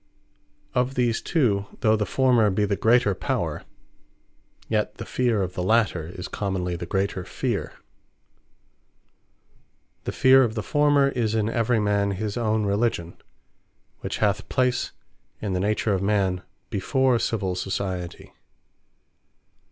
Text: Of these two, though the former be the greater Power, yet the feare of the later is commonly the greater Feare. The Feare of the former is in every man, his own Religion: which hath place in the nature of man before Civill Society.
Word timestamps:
Of 0.73 0.95
these 0.95 1.21
two, 1.21 1.67
though 1.81 1.95
the 1.95 2.07
former 2.07 2.49
be 2.49 2.65
the 2.65 2.75
greater 2.75 3.13
Power, 3.13 3.65
yet 4.67 4.95
the 4.95 5.05
feare 5.05 5.43
of 5.43 5.53
the 5.53 5.61
later 5.61 6.07
is 6.07 6.27
commonly 6.27 6.75
the 6.75 6.87
greater 6.87 7.23
Feare. 7.23 7.73
The 10.05 10.11
Feare 10.11 10.41
of 10.41 10.55
the 10.55 10.63
former 10.63 11.09
is 11.09 11.35
in 11.35 11.49
every 11.49 11.79
man, 11.79 12.13
his 12.17 12.35
own 12.35 12.65
Religion: 12.65 13.15
which 13.99 14.17
hath 14.17 14.49
place 14.49 14.91
in 15.39 15.53
the 15.53 15.59
nature 15.59 15.93
of 15.93 16.01
man 16.01 16.41
before 16.71 17.19
Civill 17.19 17.53
Society. 17.53 18.33